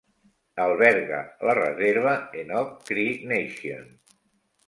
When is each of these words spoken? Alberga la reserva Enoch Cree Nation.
Alberga 0.61 1.19
la 1.49 1.53
reserva 1.59 2.15
Enoch 2.43 2.73
Cree 2.87 3.21
Nation. 3.35 3.87